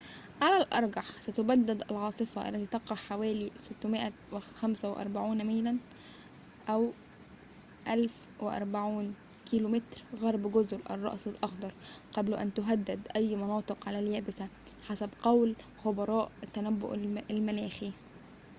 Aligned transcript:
على 0.41 0.57
الأرجح، 0.63 1.05
ستتبدّد 1.17 1.83
العاصفة، 1.91 2.49
التي 2.49 2.65
تقع 2.65 2.95
حوالي 2.95 3.51
645 3.57 5.45
ميلاً 5.45 5.77
1040 7.87 9.15
كم 9.51 9.81
غرب 10.15 10.51
جزر 10.51 10.79
الرأس 10.89 11.27
الأخضر، 11.27 11.73
قبل 12.11 12.33
أن 12.33 12.53
تهدّد 12.53 13.07
أي 13.15 13.35
مناطق 13.35 13.87
على 13.87 13.99
اليابسة، 13.99 14.47
حسب 14.87 15.09
قول 15.23 15.55
خبراء 15.83 16.31
التنبؤ 16.43 16.93
المناخي 17.31 17.91